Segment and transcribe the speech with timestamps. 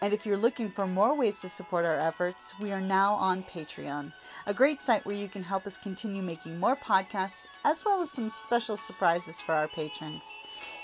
[0.00, 3.42] And if you're looking for more ways to support our efforts, we are now on
[3.42, 4.12] Patreon,
[4.46, 8.12] a great site where you can help us continue making more podcasts, as well as
[8.12, 10.22] some special surprises for our patrons.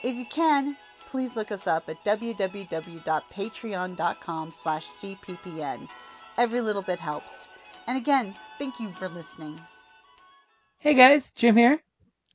[0.03, 5.89] If you can, please look us up at www.patreon.com slash cppn.
[6.37, 7.49] Every little bit helps.
[7.87, 9.61] And again, thank you for listening.
[10.79, 11.81] Hey guys, Jim here.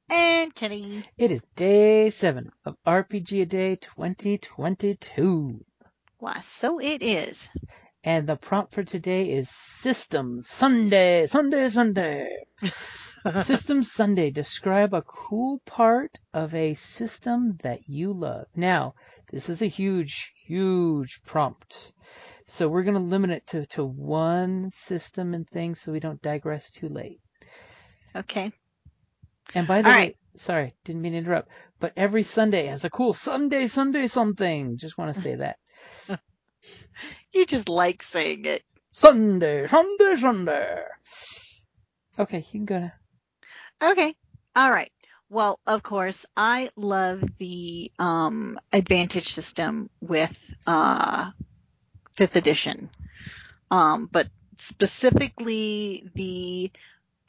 [0.10, 1.04] And Kenny.
[1.18, 5.66] It is day seven of RPG a Day 2022.
[6.20, 7.50] Why, so it is.
[8.04, 12.28] And the prompt for today is Systems Sunday, Sunday, Sunday.
[13.42, 14.30] system Sunday.
[14.30, 18.48] Describe a cool part of a system that you love.
[18.54, 18.96] Now,
[19.32, 21.94] this is a huge, huge prompt.
[22.44, 26.22] So we're going to limit it to, to one system and thing so we don't
[26.22, 27.22] digress too late.
[28.14, 28.52] Okay.
[29.56, 30.18] And by the All way, right.
[30.36, 34.78] sorry, didn't mean to interrupt, but every Sunday has a cool Sunday, Sunday something.
[34.78, 35.58] Just want to say that.
[37.34, 38.64] You just like saying it.
[38.92, 40.84] Sunday, Sunday, Sunday.
[42.18, 42.94] Okay, you can go now.
[43.82, 44.16] Okay.
[44.56, 44.92] All right.
[45.30, 51.32] Well, of course, I love the um, advantage system with uh,
[52.18, 52.90] fifth edition,
[53.70, 54.28] um, but
[54.58, 56.72] specifically the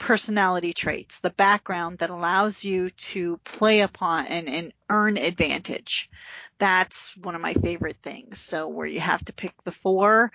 [0.01, 6.11] personality traits, the background that allows you to play upon and, and earn advantage.
[6.59, 8.41] That's one of my favorite things.
[8.41, 10.33] So where you have to pick the four,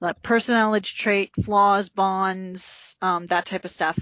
[0.00, 3.98] the personality trait, flaws, bonds, um, that type of stuff,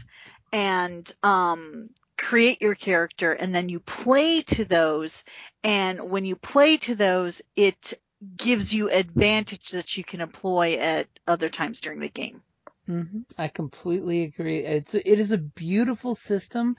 [0.53, 1.89] and um,
[2.19, 5.25] create your character, and then you play to those.
[5.65, 7.95] And when you play to those, it
[8.37, 12.43] gives you advantage that you can employ at other times during the game.
[12.87, 14.59] Hmm I completely agree.
[14.65, 16.77] It's it is a beautiful system,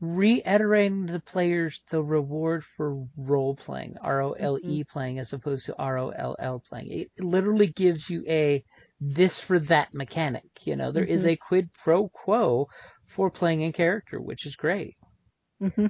[0.00, 5.32] reiterating to the players the reward for role playing, R O L E playing, as
[5.32, 6.88] opposed to R O L L playing.
[6.92, 8.64] It literally gives you a
[9.00, 10.66] this for that mechanic.
[10.66, 11.26] You know, there is Mhm.
[11.26, 12.68] a quid pro quo
[13.06, 14.96] for playing in character, which is great.
[15.60, 15.86] hmm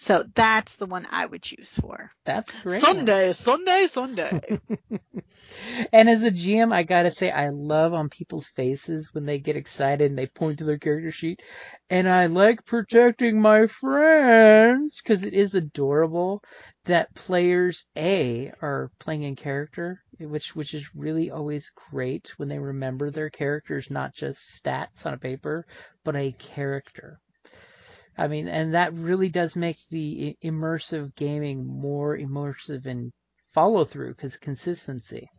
[0.00, 2.12] So that's the one I would choose for.
[2.24, 2.80] That's great.
[2.80, 4.60] Sunday, Sunday, Sunday.
[5.92, 9.56] and as a GM, I gotta say, I love on people's faces when they get
[9.56, 11.42] excited and they point to their character sheet.
[11.90, 16.44] And I like protecting my friends because it is adorable
[16.84, 22.60] that players A are playing in character, which which is really always great when they
[22.60, 25.66] remember their characters, not just stats on a paper,
[26.04, 27.18] but a character.
[28.18, 33.12] I mean, and that really does make the immersive gaming more immersive and
[33.54, 35.30] follow through because consistency.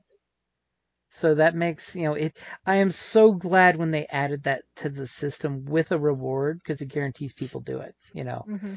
[1.10, 4.90] So that makes, you know, it, I am so glad when they added that to
[4.90, 8.48] the system with a reward because it guarantees people do it, you know.
[8.48, 8.76] hmm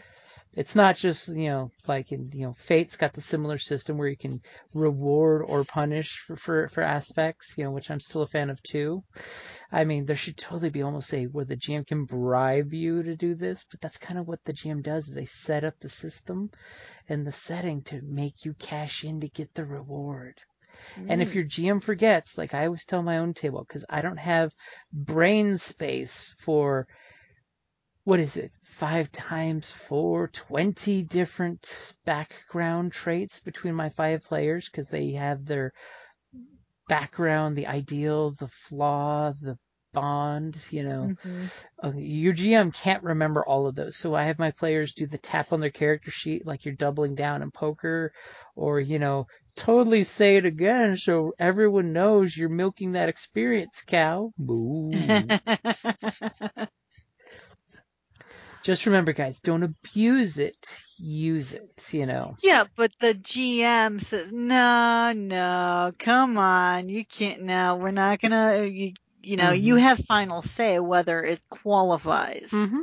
[0.55, 4.09] It's not just, you know, like in, you know, Fate's got the similar system where
[4.09, 4.41] you can
[4.75, 8.63] reward or punish for, for, for aspects, you know, which I'm still a fan of
[8.63, 9.03] too.
[9.71, 13.17] I mean, there should totally be almost a where the GM can bribe you to
[13.17, 15.09] do this, but that's kind of what the GM does.
[15.09, 16.51] Is They set up the system
[17.09, 20.34] and the setting to make you cash in to get the reward.
[21.09, 21.34] And if mm.
[21.34, 24.55] your GM forgets, like I always tell my own table, because I don't have
[24.93, 26.87] brain space for
[28.04, 34.89] what is it, five times four, 20 different background traits between my five players, because
[34.89, 35.72] they have their
[36.89, 39.57] background, the ideal, the flaw, the
[39.93, 41.13] bond, you know.
[41.25, 41.51] Mhm.
[41.83, 43.97] Uh, your GM can't remember all of those.
[43.97, 47.15] So I have my players do the tap on their character sheet like you're doubling
[47.15, 48.13] down in poker
[48.57, 49.27] or, you know,
[49.57, 54.33] totally say it again so everyone knows you're milking that experience cow.
[54.39, 55.34] Boo.
[58.62, 60.82] Just remember guys, don't abuse it.
[60.98, 62.34] Use it, you know.
[62.42, 67.42] yeah, but the GM says, no, no, come on, you can't.
[67.42, 68.64] No, we're not gonna.
[68.66, 68.92] You,
[69.22, 72.50] you know, you have final say whether it qualifies.
[72.50, 72.82] hmm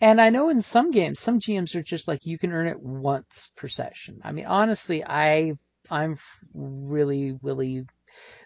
[0.00, 2.80] And I know in some games, some GMs are just like you can earn it
[2.80, 4.20] once per session.
[4.24, 5.54] I mean, honestly, I
[5.90, 6.16] I'm
[6.54, 7.84] really willy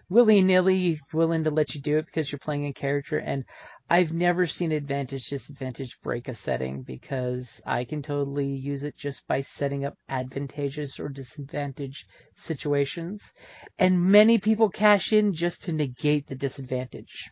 [0.08, 3.44] willy nilly willing to let you do it because you're playing a character, and
[3.88, 9.26] I've never seen advantage disadvantage break a setting because I can totally use it just
[9.26, 13.32] by setting up advantageous or disadvantage situations,
[13.78, 17.30] and many people cash in just to negate the disadvantage.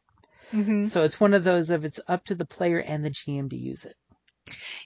[0.50, 3.49] hmm So it's one of those of it's up to the player and the GM
[3.50, 3.96] to use it.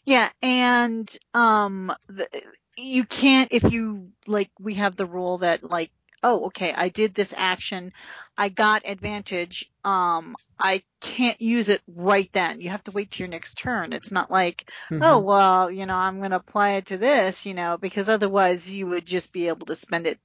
[0.04, 2.28] Yeah, and um, the,
[2.76, 4.50] you can't if you like.
[4.58, 5.90] We have the rule that like,
[6.22, 7.92] oh, okay, I did this action,
[8.38, 9.70] I got advantage.
[9.84, 12.60] Um, I can't use it right then.
[12.60, 13.92] You have to wait to your next turn.
[13.92, 15.00] It's not like, Mhm.
[15.02, 18.72] oh, well, you know, I'm going to apply it to this, you know, because otherwise
[18.72, 20.18] you would just be able to spend it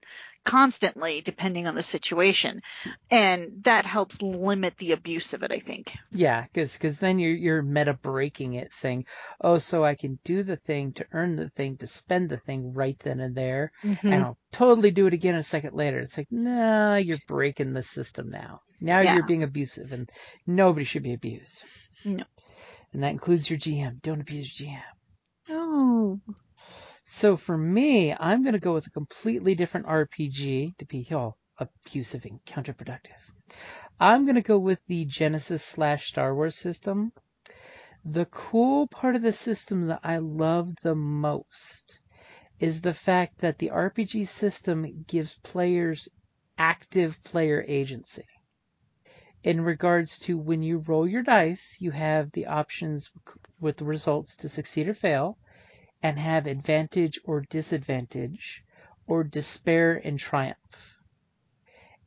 [0.43, 2.61] constantly depending on the situation,
[3.11, 5.51] and that helps limit the abuse of it.
[5.51, 5.93] I think.
[6.11, 9.05] Yeah, because cause then you're you're meta breaking it, saying,
[9.39, 12.73] oh, so I can do the thing to earn the thing to spend the thing
[12.73, 14.11] right then and there, Mhm.
[14.11, 15.99] and I'll totally do it again a second later.
[15.99, 18.61] It's like, nah, you're breaking the system now.
[18.79, 19.15] Now Yeah.
[19.15, 20.09] you're being abusive, and
[20.47, 21.65] nobody should be abused.
[22.03, 22.23] No.
[22.93, 24.01] And that includes your GM.
[24.01, 24.83] Don't abuse your GM.
[25.49, 26.19] Oh.
[27.05, 31.37] So for me, I'm going to go with a completely different RPG to be all
[31.57, 33.19] abusive and counterproductive.
[33.99, 37.11] I'm going to go with the Genesys slash Star Wars system.
[38.05, 41.99] The cool part of the system that I love the most
[42.59, 46.07] is the fact that the RPG system gives players
[46.61, 48.27] active player agency.
[49.41, 53.09] In regards to when you roll your dice, you have the options
[53.59, 55.39] with the results to succeed or fail
[56.03, 58.63] and have advantage or disadvantage
[59.07, 60.99] or despair and triumph.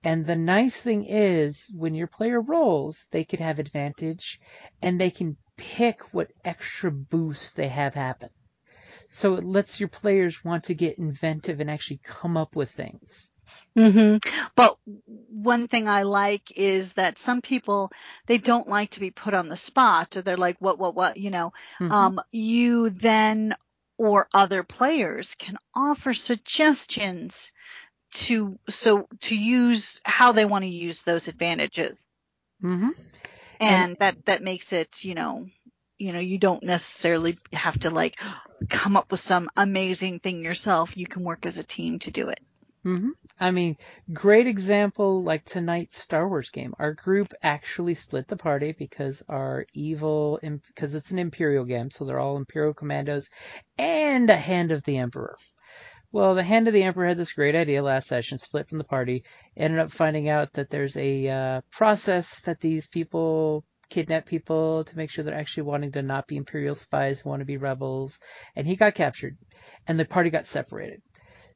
[0.04, 4.38] And the nice thing is when your player rolls, they can have advantage
[4.80, 8.30] and they can pick what extra boost they have happen.
[9.08, 13.32] So it lets your players want to get inventive and actually come up with things.
[13.76, 14.16] Hmm
[14.54, 14.78] But
[15.30, 17.90] one thing I like is that some people
[18.26, 21.16] they don't like to be put on the spot, or they're like, "What, what, what?"
[21.16, 21.52] You know.
[21.80, 21.90] Mhm.
[21.92, 23.54] Um, you then
[23.98, 27.52] or other players can offer suggestions
[28.12, 31.96] to so to use how they want to use those advantages,
[32.60, 32.90] hmm
[33.60, 35.46] and that that makes it you know
[35.98, 38.20] you know you don't necessarily have to like
[38.68, 40.96] come up with some amazing thing yourself.
[40.96, 42.40] You can work as a team to do it.
[42.84, 43.10] Hmm
[43.40, 43.76] I mean,
[44.12, 46.72] great example like tonight's Star Wars game.
[46.78, 50.38] Our group actually split the party because our evil,
[50.68, 53.30] because it's an Imperial game, so they're all Imperial commandos
[53.76, 55.36] and a Hand of the Emperor.
[56.12, 58.84] Well, the Hand of the Emperor had this great idea last session, split from the
[58.84, 59.24] party,
[59.56, 64.96] ended up finding out that there's a uh, process that these people kidnap people to
[64.96, 68.20] make sure they're actually wanting to not be Imperial spies, want to be rebels,
[68.56, 69.36] and he got captured,
[69.88, 71.02] and the party got separated.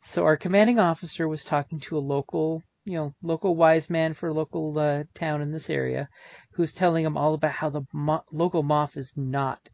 [0.02, 4.28] So our commanding officer was talking to a local, you know, local wise man for
[4.28, 6.08] a local uh, town in this area,
[6.52, 9.68] who's telling him all about how the mo- local moff is not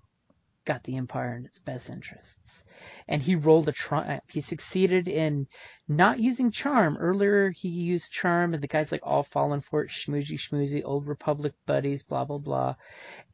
[0.64, 2.64] got the empire in its best interests.
[3.06, 4.22] And he rolled a triumph.
[4.30, 5.46] He succeeded in
[5.88, 6.96] not using charm.
[6.96, 11.06] Earlier he used charm, and the guy's like all falling for it, schmoozy schmoozy, old
[11.06, 12.76] republic buddies, blah blah blah,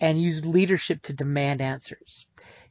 [0.00, 2.26] and used leadership to demand answers.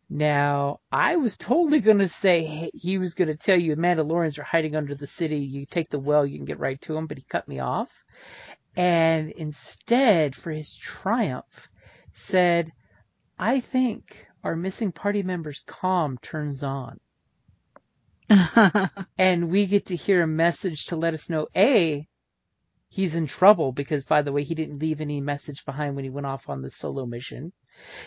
[0.09, 4.43] Now, I was totally going to say he was going to tell you Mandalorians are
[4.43, 5.37] hiding under the city.
[5.37, 7.89] You take the well, you can get right to them, but he cut me off.
[8.75, 11.69] And instead, for his triumph,
[12.13, 12.71] said,
[13.37, 16.99] I think our missing party member's comm turns on.
[19.17, 22.07] And we get to hear a message to let us know A,
[22.89, 26.09] he's in trouble because, by the way, he didn't leave any message behind when he
[26.09, 27.53] went off on the solo mission.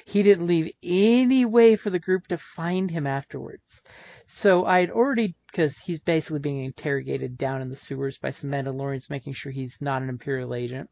[0.04, 3.82] He didn't leave any way for the group to find him afterwards.
[4.26, 8.50] So I had already, because he's basically being interrogated down in the sewers by some
[8.50, 10.90] Mandalorians, making sure he's not an Imperial agent.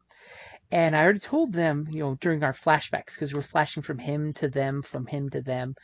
[0.71, 4.33] And I already told them, you know, during our flashbacks, because we're flashing from him
[4.35, 5.75] to them, from him to them,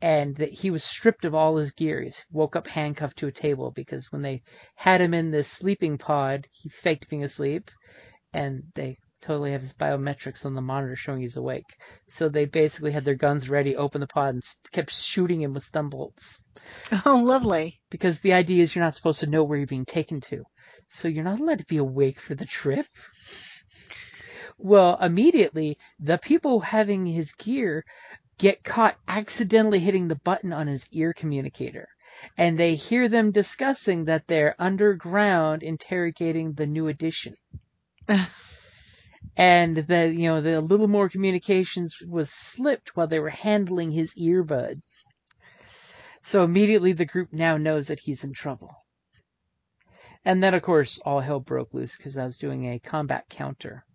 [0.00, 2.00] and that he was stripped of all his gear.
[2.00, 4.42] He woke up handcuffed to a table because when they
[4.74, 7.70] had him in this sleeping pod, he faked being asleep,
[8.32, 11.76] and they totally have his biometrics on the monitor showing he's awake.
[12.08, 14.42] So they basically had their guns ready, opened the pod, and
[14.72, 16.42] kept shooting him with stun bolts.
[17.04, 17.80] oh, lovely.
[17.90, 20.44] Because the idea is you're not supposed to know where you're being taken to.
[20.88, 22.86] So you're not allowed to be awake for the trip.
[24.62, 27.82] Well, immediately, the people having his gear
[28.36, 31.88] get caught accidentally hitting the button on his ear communicator.
[32.36, 37.36] And they hear them discussing that they're underground interrogating the new edition.
[39.36, 44.14] and the you know the little more communications was slipped while they were handling his
[44.14, 44.74] earbud.
[46.20, 48.76] So immediately the group now knows that he's in trouble.
[50.22, 53.86] And then of course all hell broke loose because I was doing a combat counter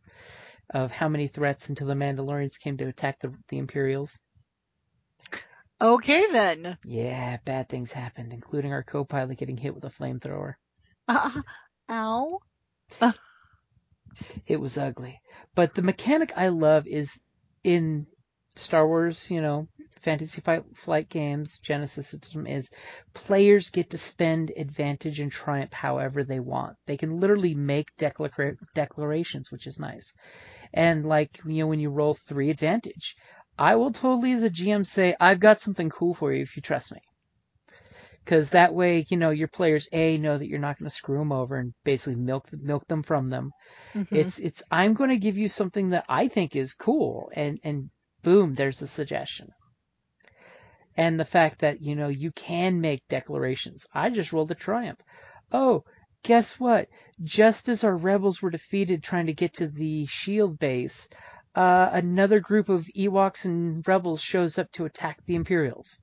[0.69, 4.19] of how many threats until the Mandalorians came to attack the, the Imperials.
[5.79, 6.77] Okay then.
[6.85, 10.55] Yeah, bad things happened, including our co-pilot getting hit with a flamethrower.
[11.07, 11.41] Uh,
[11.89, 12.39] ow.
[14.47, 15.19] It was ugly.
[15.55, 17.21] But the mechanic I love is
[17.63, 18.07] in
[18.55, 19.67] Star Wars, you know,
[20.05, 20.39] Fantasy
[20.75, 22.69] Flight games, Genesys system is
[23.15, 26.77] players get to spend advantage and triumph however they want.
[26.85, 30.13] They can literally make declara- declarations, which is nice.
[30.71, 33.15] And like, you know, when you roll three advantage,
[33.57, 36.61] I will totally as a GM say, I've got something cool for you if you
[36.61, 36.99] trust me.
[38.27, 41.17] Cause that way, you know, your players A know that you're not going to screw
[41.17, 43.51] them over and basically milk, milk them from them.
[43.95, 44.15] Mm-hmm.
[44.15, 47.89] It's, it's, I'm going to give you something that I think is cool and, and
[48.21, 49.49] boom, there's a suggestion.
[50.97, 53.85] And the fact that, you know, you can make declarations.
[53.93, 54.99] I just rolled a triumph.
[55.51, 55.83] Oh,
[56.23, 56.87] guess what?
[57.21, 61.09] Just as our rebels were defeated trying to get to the shield base,
[61.53, 65.99] uh, another group of Ewoks and rebels shows up to attack the Imperials.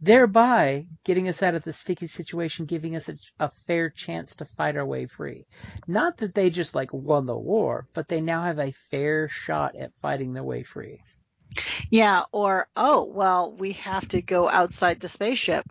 [0.00, 4.44] Thereby getting us out of the sticky situation, giving us a, a fair chance to
[4.44, 5.44] fight our way free.
[5.88, 9.74] Not that they just like won the war, but they now have a fair shot
[9.74, 11.00] at fighting their way free.
[11.90, 15.64] Yeah, or, oh, well, we have to go outside the spaceship.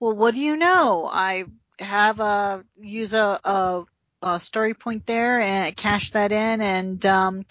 [0.00, 1.08] Well, what do you know?
[1.10, 1.44] I
[1.78, 3.84] have a, use a, a,
[4.22, 7.44] a story point there and cash that in and, um,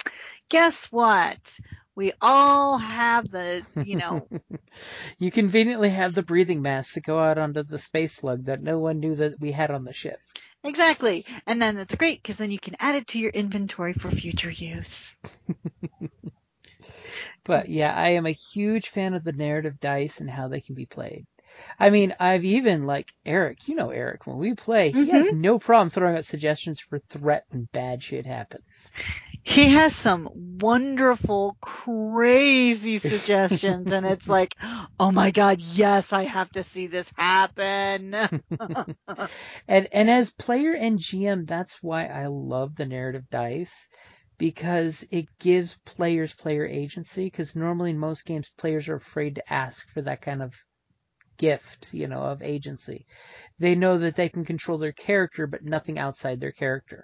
[0.49, 1.59] guess what?
[1.95, 4.27] We all have the, you know,
[5.19, 8.79] you conveniently have the breathing masks to go out onto the space slug that no
[8.79, 10.19] one knew that we had on the ship.
[10.63, 11.25] exactly.
[11.45, 14.51] And then that's great because then you can add it to your inventory for future
[14.51, 15.15] use.
[17.43, 20.75] But yeah, I am a huge fan of the narrative dice and how they can
[20.75, 21.25] be played.
[21.79, 25.41] I mean, I've even like Eric, you know Eric, when we play, he has mm-hmm.
[25.41, 28.91] no problem throwing out suggestions for threat when bad shit happens.
[29.43, 30.29] He has some
[30.59, 34.55] wonderful, crazy suggestions and it's like,
[34.99, 38.15] oh my god, yes, I have to see this happen.
[39.67, 43.89] And and as player and GM, that's why I love the narrative dice
[44.41, 49.53] because it gives players player agency because normally in most games players are afraid to
[49.53, 50.55] ask for that kind of
[51.37, 53.05] gift, you know, of agency.
[53.59, 57.03] They know that they can control their character but nothing outside their character.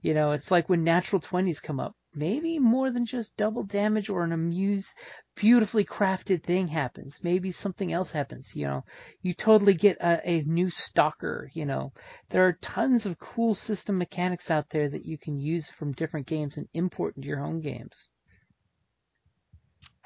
[0.00, 1.96] You know, it's like when natural 20s come up.
[2.14, 4.94] Maybe more than just double damage or an amuse,
[5.36, 7.22] beautifully crafted thing happens.
[7.22, 8.54] Maybe something else happens.
[8.54, 8.84] You know,
[9.22, 11.50] you totally get a, a new stalker.
[11.54, 11.92] You know,
[12.30, 16.26] there are tons of cool system mechanics out there that you can use from different
[16.26, 18.10] games and import into your home games.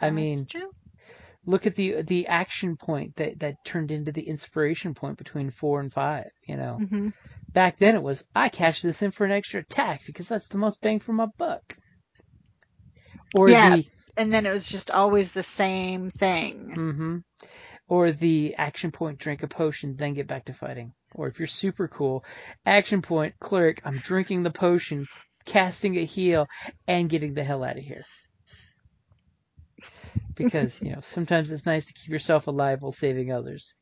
[0.00, 0.72] I mean, true.
[1.46, 5.80] look at the the action point that that turned into the inspiration point between four
[5.80, 6.30] and five.
[6.46, 7.08] You know, hmm
[7.52, 10.58] back then it was I cash this in for an extra attack because that's the
[10.58, 11.76] most bang for my buck.
[13.34, 13.74] Or Yeah.
[13.74, 13.84] the
[14.16, 16.72] And then it was just always the same thing.
[16.76, 17.18] Mm-hmm.
[17.88, 20.92] or the action point drink a potion then get back to fighting.
[21.14, 22.24] Or if you're super cool,
[22.66, 25.06] action point cleric I'm drinking the potion,
[25.44, 26.46] casting a heal,
[26.86, 28.04] and getting the hell out of here.
[30.34, 33.74] Because you know sometimes it's nice to keep yourself alive while saving others.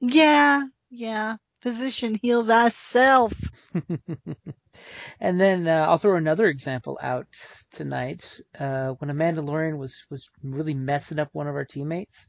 [0.00, 1.36] Yeah, yeah.
[1.60, 3.32] Physician, heal thyself.
[5.20, 7.26] and then uh, I'll throw another example out
[7.72, 8.40] tonight.
[8.58, 12.28] Uh, when a Mandalorian was was really messing up one of our teammates,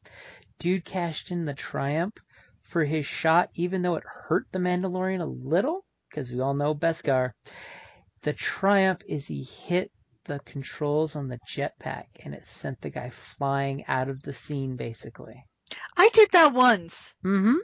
[0.58, 2.16] dude cashed in the triumph
[2.64, 6.74] for his shot, even though it hurt the Mandalorian a little, because we all know
[6.74, 7.32] Beskar.
[8.22, 9.92] The triumph is he hit
[10.26, 14.76] the controls on the jetpack and it sent the guy flying out of the scene,
[14.76, 15.44] basically.
[15.96, 17.14] I did that once.
[17.24, 17.58] Mm-hmm.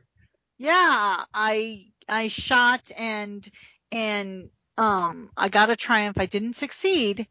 [0.58, 3.48] Yeah, I I shot and
[3.92, 6.18] and um I got a triumph.
[6.20, 7.28] I didn't succeed,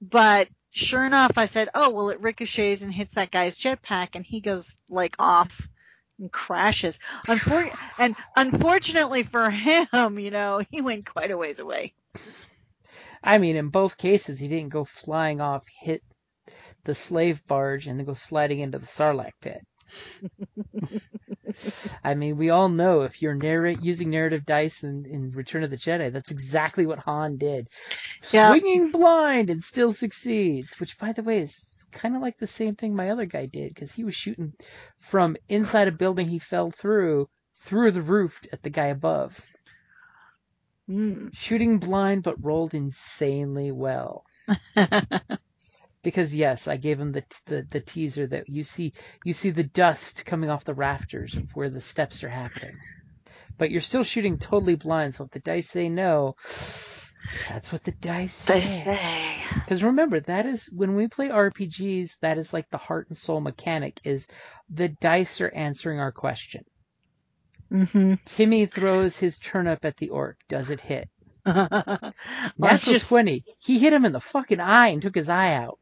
[0.00, 4.24] but sure enough, I said, "Oh well, it ricochets and hits that guy's jetpack, and
[4.24, 5.68] he goes like off
[6.18, 11.92] and crashes." Unfor- and unfortunately for him, you know, he went quite a ways away.
[13.22, 16.02] I mean, in both cases, he didn't go flying off, hit
[16.84, 19.66] the slave barge, and then go sliding into the Sarlacc pit.
[22.04, 25.70] I mean, we all know if you're narrate using narrative dice in, in Return of
[25.70, 27.68] the Jedi, that's exactly what Han did.
[28.32, 28.50] Yeah.
[28.50, 32.74] Swinging blind and still succeeds, which, by the way, is kind of like the same
[32.74, 34.52] thing my other guy did because he was shooting
[34.98, 39.40] from inside a building he fell through through the roof at the guy above.
[40.88, 41.34] Mm.
[41.34, 44.24] Shooting blind, but rolled insanely well.
[46.04, 48.92] Because yes, I gave him the, the the teaser that you see
[49.24, 52.76] you see the dust coming off the rafters of where the steps are happening.
[53.58, 56.36] But you're still shooting totally blind, so if the dice say no,
[57.48, 58.54] that's what the dice say.
[58.54, 59.36] they say.
[59.54, 63.40] Because remember, that is when we play RPGs, that is like the heart and soul
[63.40, 64.28] mechanic is
[64.68, 66.64] the dice are answering our question.
[67.72, 68.14] Mm-hmm.
[68.24, 70.36] Timmy throws his turnip at the orc.
[70.48, 71.08] Does it hit?
[72.58, 73.44] Natural just, 20.
[73.60, 75.78] He hit him in the fucking eye and took his eye out.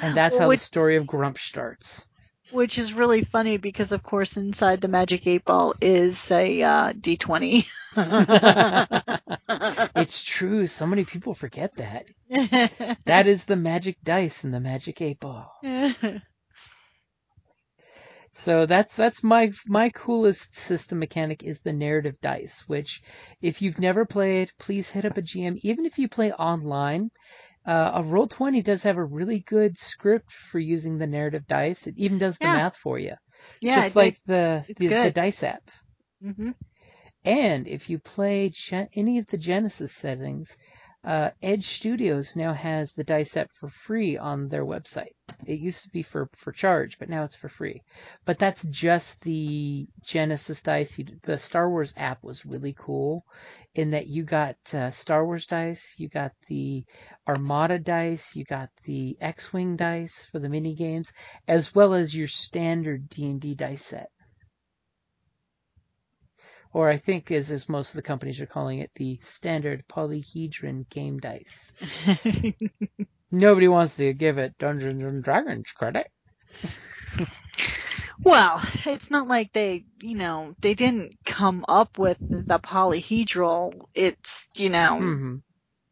[0.00, 2.08] And that's how which, the story of Grump starts.
[2.50, 6.92] which is really funny because, of course, inside the Magic Eight Ball is a uh,
[6.92, 7.66] D20.
[9.96, 10.66] it's true.
[10.66, 12.06] So many people forget that.
[13.06, 15.50] That is the magic dice in the magic eight ball.
[18.32, 23.02] So that's that's my my coolest system mechanic is the narrative dice, which
[23.42, 25.56] if you've never played, please hit up a GM.
[25.62, 27.10] Even if you play online,
[27.66, 31.86] uh, a roll twenty does have a really good script for using the narrative dice.
[31.86, 32.48] It even does the Yeah.
[32.48, 33.14] math for you,
[33.60, 35.70] yeah, just like the the, the dice app.
[36.22, 36.50] hmm
[37.24, 40.56] And if you play Gen- any of the Genesys settings,
[41.04, 45.14] uh, Edge Studios now has the dice app for free on their website.
[45.46, 47.82] It used to be for, for charge, but now it's for free.
[48.24, 50.98] But that's just the Genesys dice.
[50.98, 53.24] You, the Star Wars app was really cool
[53.74, 56.84] in that you got uh, Star Wars dice, you got the
[57.28, 61.12] Armada dice, you got the X-wing dice for the mini games,
[61.46, 64.10] as well as your standard D&D dice set
[66.72, 70.88] or I think as as most of the companies are calling it, the standard polyhedron
[70.90, 71.74] game dice.
[73.30, 76.06] Nobody wants to give it Dungeons and Dragons credit.
[78.24, 83.86] well, it's not like they, you know, they didn't come up with the polyhedral.
[83.94, 85.36] It's, you know, hmm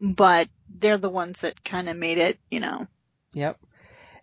[0.01, 2.87] but they're the ones that kind of made it, you know.
[3.35, 3.59] Yep.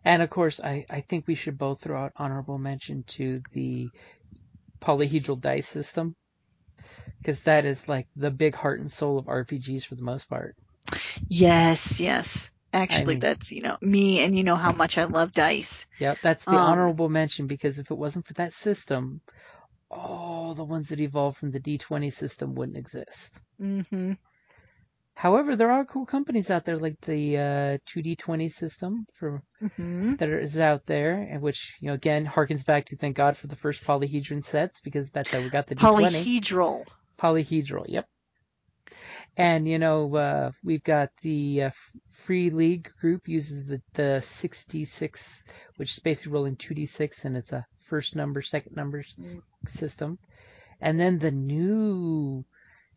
[0.05, 3.89] And of course, I, I think we should both throw out honorable mention to the
[4.81, 6.15] polyhedral dice system.
[7.21, 10.55] Because that is like the big heart and soul of RPGs for the most part.
[11.29, 12.49] Yes, yes.
[12.73, 15.85] Actually, mean- that's, you know, me and you know how much I love dice.
[15.97, 19.21] Yep, that's the Um, honorable mention because if it wasn't for that system,
[19.89, 23.41] all the ones that evolved from the D20 system wouldn't exist.
[23.59, 24.13] hmm
[25.15, 29.41] However, there are cool companies out there like the uh, 2D20 system for
[29.75, 33.37] hmm that is out there, and which you know again harkens back to thank God
[33.37, 36.85] for the first polyhedron sets because that's how we got the D20 Polyhedral.
[37.17, 37.85] polyhedral.
[37.87, 38.07] Yep.
[39.37, 41.71] And you know uh, we've got the uh,
[42.11, 45.43] Free League group uses the the 66,
[45.77, 49.41] which is basically rolling 2d6, and it's a first number, second numbers Mm.
[49.67, 50.17] system.
[50.81, 52.43] And then the new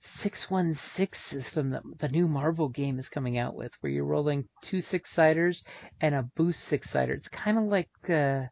[0.01, 4.81] 616 system that the new Marvel game is coming out with, where you're rolling two
[4.81, 5.65] six siders
[6.01, 7.15] and a boost six sider.
[7.15, 8.47] It's kind of like uh,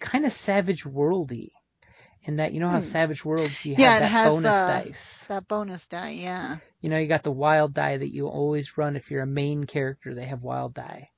[0.00, 1.50] kind of Savage Worldy,
[2.22, 2.80] in that you know how Hmm.
[2.80, 5.26] Savage Worlds you Yeah, have that bonus the- dice.
[5.28, 6.58] That bonus die, yeah.
[6.80, 9.64] You know, you got the wild die that you always run if you're a main
[9.64, 10.14] character.
[10.14, 11.10] They have wild die.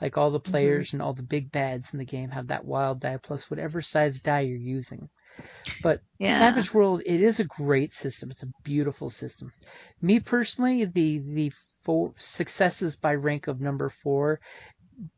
[0.00, 0.50] Like all the Mm-hmm.
[0.50, 3.82] players and all the big bads in the game have that wild die plus whatever
[3.82, 5.08] size die you're using.
[5.82, 6.38] But Yeah.
[6.38, 8.30] Savage World, it is a great system.
[8.30, 9.50] It's a beautiful system.
[10.00, 14.40] Me personally, the the four successes by rank of number four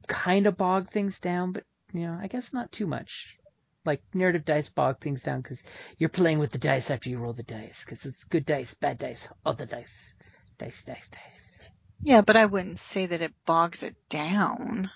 [0.06, 3.38] kind of bog things down, but you know, I guess not too much.
[3.84, 5.62] Like narrative dice bog things down because
[5.98, 8.98] you're playing with the dice after you roll the dice because it's good dice, bad
[8.98, 10.14] dice, other dice,
[10.58, 11.60] dice, dice, dice.
[12.02, 14.90] Yeah, but I wouldn't say that it bogs it down.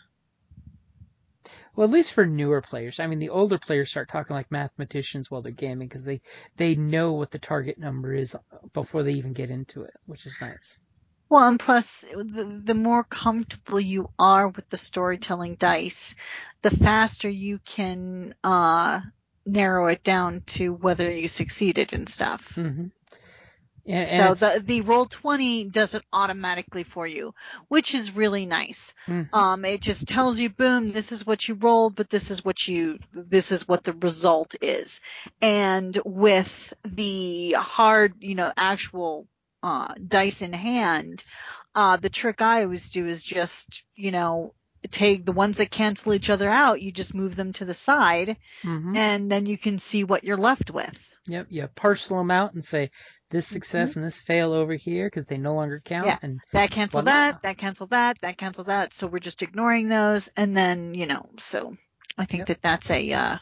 [1.79, 2.99] Well, at least for newer players.
[2.99, 6.23] I mean, the older players start talking like mathematicians while they're gaming because they
[6.57, 8.35] they know what the target number is
[8.73, 10.81] before they even get into it, which is nice.
[11.29, 16.17] Well, and plus, the, the more comfortable you are with the storytelling dice,
[16.63, 19.01] the faster you can uh,
[19.47, 22.57] narrow it down to whether you succeeded and stuff.
[22.57, 22.87] Mm-hmm.
[23.89, 27.35] And so the the roll twenty does it automatically for you,
[27.69, 28.95] which is really nice.
[29.09, 29.33] Mhm.
[29.33, 32.67] Um, it just tells you, boom, this is what you rolled, but this is what
[32.69, 35.01] you, this is what the result is.
[35.41, 39.27] And with the hard, you know, actual
[39.63, 41.23] uh, dice in hand,
[41.75, 44.55] uh, the trick I always do is just, you know,
[44.91, 48.37] take the ones that cancel each other out, you just move them to the side,
[48.63, 48.97] Mhm.
[48.97, 50.97] and then you can see what you're left with.
[51.27, 52.91] Yep, you parcel them out and say
[53.31, 56.07] this success and this fail over here because they no longer count.
[56.07, 56.09] Mm-hmm.
[56.09, 56.19] Yeah.
[56.23, 58.93] And that cancel that, that cancel that, that cancel that.
[58.93, 61.29] So we're just ignoring those, and then you know.
[61.39, 61.77] So
[62.17, 62.47] I think Yep.
[62.49, 63.39] that that's a uh,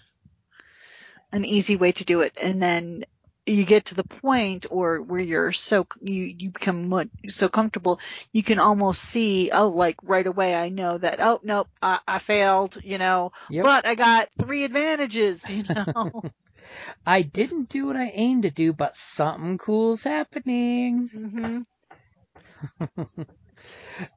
[1.33, 2.37] an easy way to do it.
[2.40, 3.05] And then
[3.49, 8.01] you get to the point or where you're so you you become much, so comfortable
[8.33, 12.18] you can almost see oh like right away I know that oh nope I, I
[12.18, 13.64] failed you know Yep.
[13.64, 16.25] but I got three advantages you know
[17.07, 21.09] I didn't do what I aimed to do, but something cool's happening.
[21.09, 21.61] hmm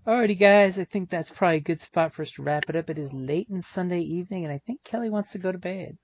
[0.07, 2.89] Alrighty, guys, I think that's probably a good spot for us to wrap it up.
[2.89, 5.97] It is late in Sunday evening, and I think Kelly wants to go to bed.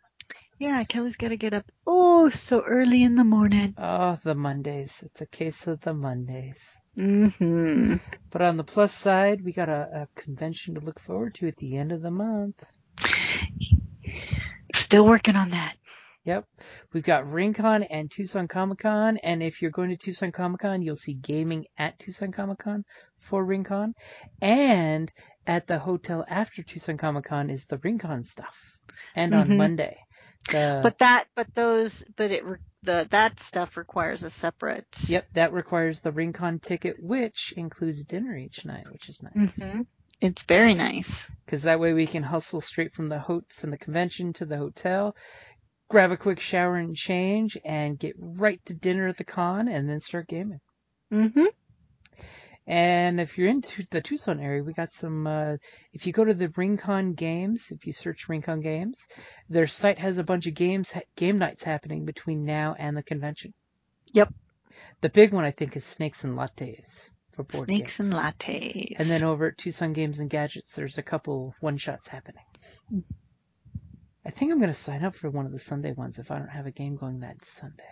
[0.59, 5.03] yeah Kelly's got to get up oh so early in the morning Oh, the Mondays.
[5.05, 6.77] It's a case of the Mondays.
[6.95, 7.95] hmm
[8.31, 11.57] But on the plus side, we got a, a convention to look forward to at
[11.57, 12.63] the end of the month.
[14.73, 15.75] still working on that
[16.25, 16.45] Yep.
[16.91, 19.17] We've got RinCon and Tucson Comic Con.
[19.17, 22.83] And if you're going to Tucson Comic Con, you'll see gaming at Tucson Comic Con
[23.17, 23.93] for RinCon.
[24.41, 25.11] And
[25.47, 28.79] at the hotel after Tucson Comic Con is the RinCon stuff.
[29.15, 29.57] And on Mhm.
[29.57, 29.97] Monday.
[30.51, 32.43] The, but that but those but it
[32.83, 38.35] the that stuff requires a separate Yep, that requires the RinCon ticket, which includes dinner
[38.37, 39.57] each night, which is nice.
[39.59, 39.81] hmm
[40.21, 43.77] it's very nice Because that way we can hustle straight from the ho- from the
[43.77, 45.15] convention to the hotel,
[45.89, 49.89] grab a quick shower and change, and get right to dinner at the con, and
[49.89, 50.61] then start gaming.
[51.13, 51.45] Mm-hmm.
[52.67, 55.27] And if you're into the Tucson area, we got some.
[55.27, 55.57] Uh,
[55.93, 59.05] if you go to the RinCon Games, if you search RinCon Games,
[59.49, 63.53] their site has a bunch of games, game nights happening between now and the convention.
[64.13, 64.33] Yep.
[65.01, 68.13] The big one I think is Snakes and Lattes for board Snakes games.
[68.13, 68.95] and lattes.
[68.97, 72.43] And then over at Tucson Games and Gadgets, there's a couple one shots happening.
[74.25, 76.39] I think I'm going to sign up for one of the Sunday ones if I
[76.39, 77.83] don't have a game going that Sunday.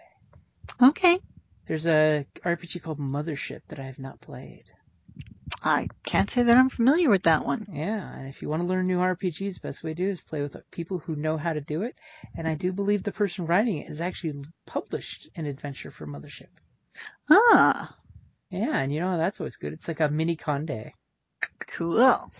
[0.82, 1.19] okay.
[1.67, 4.65] There's a RPG called Mothership that I have not played.
[5.63, 7.67] I can't say that I'm familiar with that one.
[7.72, 10.41] Yeah, and if you want to learn new RPGs, best way to do is play
[10.41, 11.96] with people who know how to do it.
[12.36, 16.50] And I do believe the person writing it has actually published an adventure for Mothership.
[17.30, 17.96] Ah,
[18.50, 19.72] Yeah, and you know that's always good.
[19.72, 20.91] It's like a mini Conde.
[21.74, 22.32] Cool.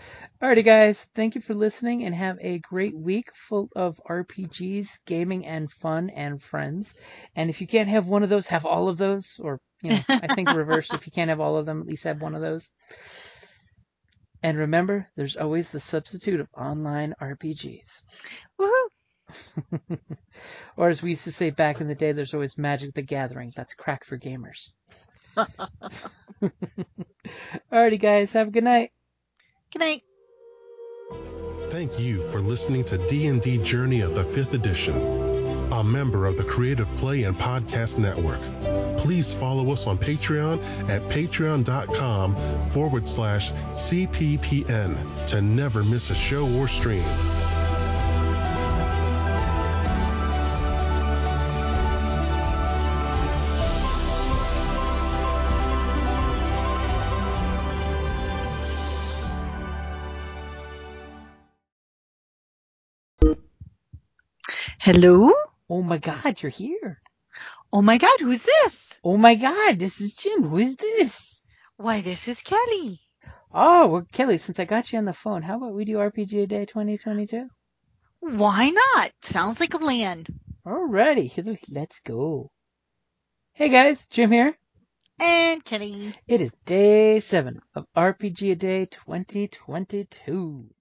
[0.42, 1.06] Alrighty, guys.
[1.14, 6.10] Thank you for listening and have a great week full of RPGs, gaming, and fun
[6.10, 6.94] and friends.
[7.36, 9.40] And if you can't have one of those, have all of those.
[9.42, 10.92] Or, you know, I think reverse.
[10.92, 12.72] If you can't have all of them, at least have one of those.
[14.42, 18.04] And remember, there's always the substitute of online RPGs.
[18.60, 18.88] Woohoo.
[20.76, 23.52] or as we used to say back in the day, there's always Magic the Gathering.
[23.56, 24.72] That's crack for gamers.
[27.72, 28.32] Alrighty, guys.
[28.32, 28.92] Have a good night.
[29.74, 30.02] Good night.
[31.72, 34.94] Thank you for listening to D&D Journey of the 5th Edition,
[35.72, 38.40] a member of the Creative Play and Podcast Network.
[38.98, 46.48] Please follow us on Patreon at patreon.com forward slash CPPN to never miss a show
[46.56, 47.02] or stream.
[64.84, 65.32] Hello?
[65.70, 67.00] Oh my god, you're here.
[67.72, 68.98] Oh my god, who's this?
[69.02, 70.42] Oh my god, this is Jim.
[70.42, 71.42] Who is this?
[71.78, 73.00] Why, this is Kelly.
[73.50, 76.42] Oh, well, Kelly, since I got you on the phone, how about we do RPG
[76.42, 77.48] a Day 2022?
[78.20, 79.10] Why not?
[79.22, 80.26] Sounds like a plan.
[80.66, 81.32] Alrighty,
[81.70, 82.50] let's go.
[83.54, 84.54] Hey guys, Jim here.
[85.18, 86.12] And Kelly.
[86.28, 90.73] It is day seven of RPG a Day 2022.